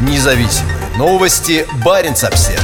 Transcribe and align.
Независимые 0.00 0.76
новости. 0.96 1.66
Барин 1.84 2.12
обсерва 2.12 2.62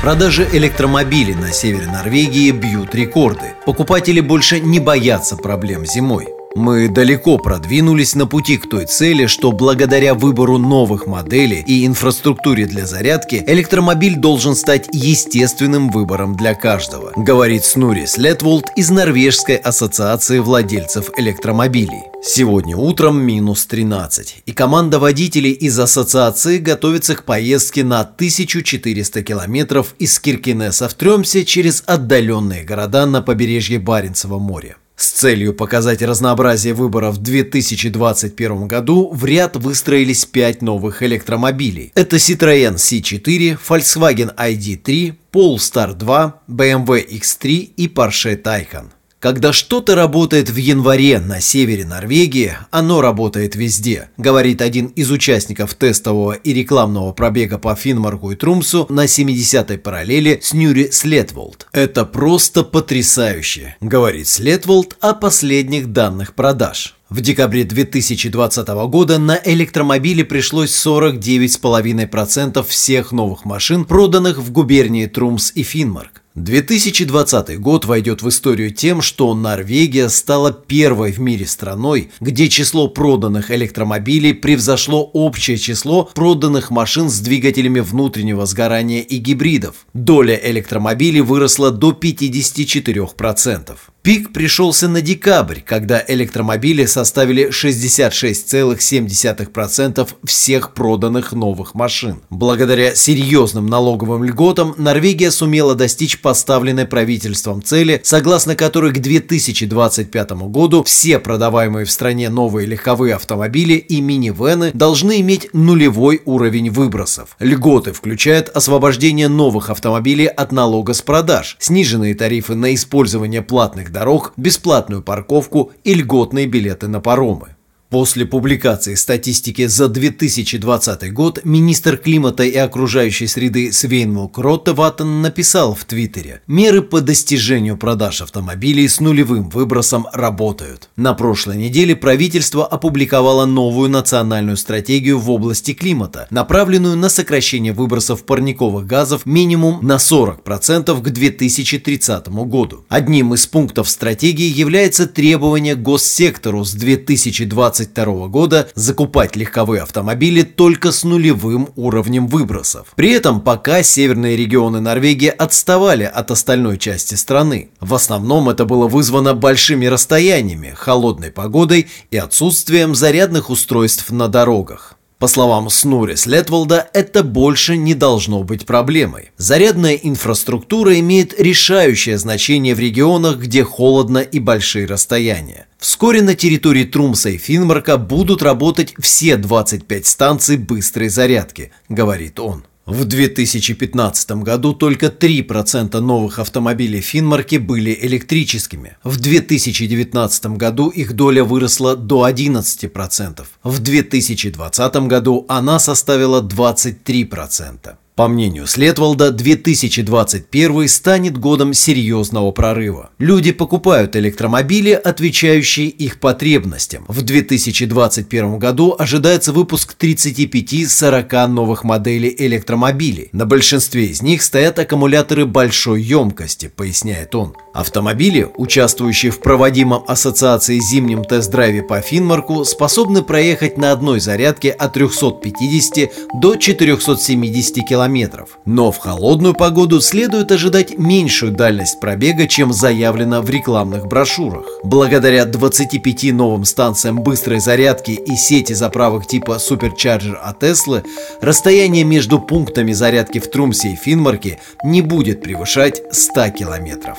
Продажи 0.00 0.46
электромобилей 0.52 1.34
на 1.34 1.50
севере 1.50 1.86
Норвегии 1.86 2.50
бьют 2.50 2.94
рекорды. 2.94 3.54
Покупатели 3.64 4.20
больше 4.20 4.60
не 4.60 4.78
боятся 4.78 5.36
проблем 5.36 5.86
зимой. 5.86 6.28
Мы 6.56 6.88
далеко 6.88 7.36
продвинулись 7.36 8.14
на 8.14 8.26
пути 8.26 8.58
к 8.58 8.68
той 8.68 8.86
цели, 8.86 9.26
что 9.26 9.50
благодаря 9.50 10.14
выбору 10.14 10.56
новых 10.56 11.08
моделей 11.08 11.64
и 11.66 11.84
инфраструктуре 11.84 12.66
для 12.66 12.86
зарядки 12.86 13.42
электромобиль 13.44 14.14
должен 14.14 14.54
стать 14.54 14.88
естественным 14.92 15.90
выбором 15.90 16.36
для 16.36 16.54
каждого, 16.54 17.12
говорит 17.16 17.64
Снури 17.64 18.06
Слетволд 18.06 18.66
из 18.76 18.90
Норвежской 18.90 19.56
ассоциации 19.56 20.38
владельцев 20.38 21.10
электромобилей. 21.16 22.04
Сегодня 22.22 22.76
утром 22.76 23.20
минус 23.20 23.66
13, 23.66 24.44
и 24.46 24.52
команда 24.52 25.00
водителей 25.00 25.52
из 25.52 25.76
ассоциации 25.76 26.58
готовится 26.58 27.16
к 27.16 27.24
поездке 27.24 27.82
на 27.82 28.02
1400 28.02 29.24
километров 29.24 29.96
из 29.98 30.20
Киркинеса 30.20 30.88
в 30.88 30.94
Тремсе 30.94 31.44
через 31.44 31.82
отдаленные 31.84 32.62
города 32.62 33.06
на 33.06 33.22
побережье 33.22 33.80
Баренцева 33.80 34.38
моря. 34.38 34.76
С 34.96 35.10
целью 35.10 35.54
показать 35.54 36.02
разнообразие 36.02 36.72
выборов 36.72 37.16
в 37.16 37.22
2021 37.22 38.68
году 38.68 39.10
в 39.12 39.24
ряд 39.24 39.56
выстроились 39.56 40.24
пять 40.24 40.62
новых 40.62 41.02
электромобилей. 41.02 41.92
Это 41.94 42.16
Citroёn 42.16 42.76
C4, 42.76 43.58
Volkswagen 43.68 44.34
ID3, 44.36 45.14
Polestar 45.32 45.94
2, 45.94 46.42
BMW 46.48 47.18
X3 47.18 47.48
и 47.76 47.88
Porsche 47.88 48.40
Taycan. 48.40 48.90
Когда 49.24 49.54
что-то 49.54 49.94
работает 49.94 50.50
в 50.50 50.56
январе 50.56 51.18
на 51.18 51.40
севере 51.40 51.86
Норвегии, 51.86 52.58
оно 52.70 53.00
работает 53.00 53.56
везде, 53.56 54.10
говорит 54.18 54.60
один 54.60 54.88
из 54.88 55.10
участников 55.10 55.72
тестового 55.72 56.32
и 56.32 56.52
рекламного 56.52 57.12
пробега 57.12 57.56
по 57.56 57.74
Финмарку 57.74 58.32
и 58.32 58.36
Трумсу 58.36 58.84
на 58.90 59.06
70-й 59.06 59.78
параллели 59.78 60.40
с 60.42 60.52
Нюри 60.52 60.90
Слетволд. 60.90 61.66
Это 61.72 62.04
просто 62.04 62.64
потрясающе, 62.64 63.76
говорит 63.80 64.28
Слетволд 64.28 64.98
о 65.00 65.14
последних 65.14 65.90
данных 65.90 66.34
продаж. 66.34 66.94
В 67.08 67.22
декабре 67.22 67.64
2020 67.64 68.68
года 68.88 69.18
на 69.18 69.40
электромобили 69.42 70.22
пришлось 70.22 70.72
49,5% 70.86 72.62
всех 72.68 73.12
новых 73.12 73.46
машин, 73.46 73.86
проданных 73.86 74.36
в 74.36 74.52
губернии 74.52 75.06
Трумс 75.06 75.50
и 75.54 75.62
Финмарк. 75.62 76.23
2020 76.34 77.60
год 77.60 77.84
войдет 77.84 78.22
в 78.22 78.28
историю 78.28 78.72
тем, 78.72 79.02
что 79.02 79.32
Норвегия 79.34 80.08
стала 80.08 80.52
первой 80.52 81.12
в 81.12 81.20
мире 81.20 81.46
страной, 81.46 82.10
где 82.18 82.48
число 82.48 82.88
проданных 82.88 83.52
электромобилей 83.52 84.34
превзошло 84.34 85.04
общее 85.12 85.58
число 85.58 86.10
проданных 86.12 86.72
машин 86.72 87.08
с 87.08 87.20
двигателями 87.20 87.78
внутреннего 87.78 88.46
сгорания 88.46 89.00
и 89.00 89.18
гибридов. 89.18 89.86
Доля 89.94 90.34
электромобилей 90.34 91.20
выросла 91.20 91.70
до 91.70 91.92
54%. 91.92 93.76
Пик 94.04 94.32
пришелся 94.34 94.86
на 94.86 95.00
декабрь, 95.00 95.60
когда 95.64 96.04
электромобили 96.06 96.84
составили 96.84 97.48
66,7% 97.48 100.08
всех 100.24 100.74
проданных 100.74 101.32
новых 101.32 101.74
машин. 101.74 102.20
Благодаря 102.28 102.94
серьезным 102.94 103.66
налоговым 103.66 104.22
льготам 104.22 104.74
Норвегия 104.76 105.30
сумела 105.30 105.74
достичь 105.74 106.20
поставленной 106.20 106.84
правительством 106.84 107.62
цели, 107.62 108.02
согласно 108.04 108.56
которой 108.56 108.92
к 108.92 108.98
2025 108.98 110.32
году 110.50 110.84
все 110.84 111.18
продаваемые 111.18 111.86
в 111.86 111.90
стране 111.90 112.28
новые 112.28 112.66
легковые 112.66 113.14
автомобили 113.14 113.72
и 113.72 114.02
минивены 114.02 114.70
должны 114.74 115.22
иметь 115.22 115.48
нулевой 115.54 116.20
уровень 116.26 116.70
выбросов. 116.70 117.36
Льготы 117.38 117.94
включают 117.94 118.50
освобождение 118.50 119.28
новых 119.28 119.70
автомобилей 119.70 120.26
от 120.26 120.52
налога 120.52 120.92
с 120.92 121.00
продаж, 121.00 121.56
сниженные 121.58 122.14
тарифы 122.14 122.54
на 122.54 122.74
использование 122.74 123.40
платных 123.40 123.93
дорог, 123.94 124.34
бесплатную 124.36 125.02
парковку 125.02 125.72
и 125.84 125.94
льготные 125.94 126.46
билеты 126.46 126.88
на 126.88 127.00
паромы. 127.00 127.53
После 127.94 128.26
публикации 128.26 128.96
статистики 128.96 129.68
за 129.68 129.86
2020 129.86 131.12
год 131.12 131.38
министр 131.44 131.96
климата 131.96 132.42
и 132.42 132.56
окружающей 132.56 133.28
среды 133.28 133.70
Свейнмук 133.70 134.36
Роттеваттен 134.36 135.22
написал 135.22 135.76
в 135.76 135.84
Твиттере 135.84 136.40
«Меры 136.48 136.82
по 136.82 137.00
достижению 137.00 137.76
продаж 137.76 138.20
автомобилей 138.20 138.88
с 138.88 138.98
нулевым 138.98 139.48
выбросом 139.48 140.08
работают». 140.12 140.88
На 140.96 141.14
прошлой 141.14 141.56
неделе 141.56 141.94
правительство 141.94 142.66
опубликовало 142.66 143.46
новую 143.46 143.88
национальную 143.90 144.56
стратегию 144.56 145.20
в 145.20 145.30
области 145.30 145.72
климата, 145.72 146.26
направленную 146.30 146.96
на 146.96 147.08
сокращение 147.08 147.72
выбросов 147.72 148.24
парниковых 148.24 148.88
газов 148.88 149.24
минимум 149.24 149.86
на 149.86 149.98
40% 149.98 151.00
к 151.00 151.10
2030 151.10 152.28
году. 152.28 152.84
Одним 152.88 153.34
из 153.34 153.46
пунктов 153.46 153.88
стратегии 153.88 154.52
является 154.52 155.06
требование 155.06 155.76
госсектору 155.76 156.64
с 156.64 156.72
2020 156.72 157.83
2022 157.86 158.28
года 158.28 158.68
закупать 158.74 159.36
легковые 159.36 159.82
автомобили 159.82 160.42
только 160.42 160.92
с 160.92 161.04
нулевым 161.04 161.68
уровнем 161.76 162.26
выбросов. 162.26 162.88
При 162.96 163.12
этом 163.12 163.40
пока 163.40 163.82
северные 163.82 164.36
регионы 164.36 164.80
Норвегии 164.80 165.28
отставали 165.28 166.04
от 166.04 166.30
остальной 166.30 166.78
части 166.78 167.14
страны. 167.14 167.70
В 167.80 167.94
основном 167.94 168.48
это 168.48 168.64
было 168.64 168.88
вызвано 168.88 169.34
большими 169.34 169.86
расстояниями, 169.86 170.74
холодной 170.76 171.30
погодой 171.30 171.88
и 172.10 172.16
отсутствием 172.16 172.94
зарядных 172.94 173.50
устройств 173.50 174.10
на 174.10 174.28
дорогах. 174.28 174.96
По 175.24 175.28
словам 175.28 175.70
Снури 175.70 176.16
Слетволда, 176.16 176.86
это 176.92 177.22
больше 177.22 177.78
не 177.78 177.94
должно 177.94 178.42
быть 178.42 178.66
проблемой. 178.66 179.30
Зарядная 179.38 179.94
инфраструктура 179.94 181.00
имеет 181.00 181.40
решающее 181.40 182.18
значение 182.18 182.74
в 182.74 182.78
регионах, 182.78 183.38
где 183.38 183.64
холодно 183.64 184.18
и 184.18 184.38
большие 184.38 184.84
расстояния. 184.84 185.66
Вскоре 185.78 186.20
на 186.20 186.34
территории 186.34 186.84
Трумса 186.84 187.30
и 187.30 187.38
Финмарка 187.38 187.96
будут 187.96 188.42
работать 188.42 188.92
все 188.98 189.38
25 189.38 190.06
станций 190.06 190.58
быстрой 190.58 191.08
зарядки, 191.08 191.72
говорит 191.88 192.38
он. 192.38 192.66
В 192.86 193.06
2015 193.06 194.42
году 194.42 194.74
только 194.74 195.06
3% 195.06 195.98
новых 196.00 196.38
автомобилей 196.38 197.00
Финмарки 197.00 197.56
были 197.56 197.98
электрическими. 198.02 198.98
В 199.02 199.18
2019 199.18 200.46
году 200.58 200.90
их 200.90 201.14
доля 201.14 201.44
выросла 201.44 201.96
до 201.96 202.28
11%. 202.28 203.46
В 203.62 203.78
2020 203.78 204.96
году 204.96 205.46
она 205.48 205.78
составила 205.78 206.42
23%. 206.42 207.96
По 208.16 208.28
мнению 208.28 208.68
Следвалда, 208.68 209.32
2021 209.32 210.88
станет 210.88 211.36
годом 211.36 211.74
серьезного 211.74 212.52
прорыва. 212.52 213.10
Люди 213.18 213.50
покупают 213.50 214.14
электромобили, 214.14 214.92
отвечающие 214.92 215.88
их 215.88 216.20
потребностям. 216.20 217.04
В 217.08 217.22
2021 217.22 218.58
году 218.60 218.94
ожидается 218.96 219.52
выпуск 219.52 219.96
35-40 219.98 221.46
новых 221.48 221.82
моделей 221.82 222.32
электромобилей. 222.38 223.30
На 223.32 223.46
большинстве 223.46 224.06
из 224.06 224.22
них 224.22 224.44
стоят 224.44 224.78
аккумуляторы 224.78 225.44
большой 225.44 226.00
емкости, 226.00 226.68
поясняет 226.68 227.34
он. 227.34 227.56
Автомобили, 227.74 228.48
участвующие 228.56 229.32
в 229.32 229.40
проводимом 229.40 230.04
ассоциации 230.06 230.78
зимнем 230.78 231.24
тест-драйве 231.24 231.82
по 231.82 232.00
Финмарку, 232.00 232.64
способны 232.64 233.22
проехать 233.22 233.76
на 233.76 233.92
одной 233.92 234.20
зарядке 234.20 234.70
от 234.70 234.92
350 234.94 236.40
до 236.40 236.54
470 236.54 237.86
км 237.86 238.04
километров. 238.04 238.58
Но 238.64 238.92
в 238.92 238.98
холодную 238.98 239.54
погоду 239.54 240.00
следует 240.00 240.52
ожидать 240.52 240.98
меньшую 240.98 241.52
дальность 241.52 242.00
пробега, 242.00 242.46
чем 242.46 242.72
заявлено 242.72 243.40
в 243.40 243.50
рекламных 243.50 244.06
брошюрах. 244.06 244.66
Благодаря 244.82 245.44
25 245.44 246.32
новым 246.32 246.64
станциям 246.64 247.22
быстрой 247.22 247.60
зарядки 247.60 248.10
и 248.10 248.36
сети 248.36 248.72
заправок 248.72 249.26
типа 249.26 249.58
Supercharger 249.60 250.34
от 250.34 250.62
Tesla, 250.62 251.04
расстояние 251.40 252.04
между 252.04 252.38
пунктами 252.38 252.92
зарядки 252.92 253.38
в 253.38 253.48
Трумсе 253.48 253.92
и 253.92 253.96
Финмарке 253.96 254.58
не 254.84 255.00
будет 255.00 255.42
превышать 255.42 256.02
100 256.10 256.50
километров. 256.50 257.18